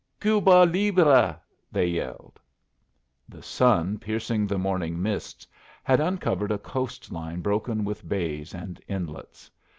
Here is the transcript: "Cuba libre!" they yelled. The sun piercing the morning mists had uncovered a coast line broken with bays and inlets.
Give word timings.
"Cuba 0.19 0.65
libre!" 0.65 1.39
they 1.71 1.85
yelled. 1.85 2.39
The 3.29 3.43
sun 3.43 3.99
piercing 3.99 4.47
the 4.47 4.57
morning 4.57 4.99
mists 4.99 5.45
had 5.83 5.99
uncovered 5.99 6.51
a 6.51 6.57
coast 6.57 7.11
line 7.11 7.41
broken 7.41 7.83
with 7.85 8.09
bays 8.09 8.55
and 8.55 8.81
inlets. 8.87 9.51